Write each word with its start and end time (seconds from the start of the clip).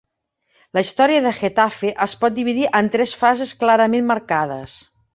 La 0.77 0.81
història 0.85 1.25
de 1.25 1.33
Getafe 1.41 1.93
es 2.07 2.17
pot 2.23 2.39
dividir 2.39 2.67
en 2.83 2.93
tres 2.99 3.17
fases 3.23 3.55
clarament 3.63 4.13
marcades. 4.17 4.81